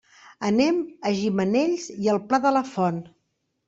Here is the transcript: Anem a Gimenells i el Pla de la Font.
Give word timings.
Anem 0.47 0.79
a 1.11 1.13
Gimenells 1.19 1.87
i 2.01 2.13
el 2.17 2.25
Pla 2.33 2.45
de 2.49 2.57
la 2.61 2.69
Font. 2.77 3.03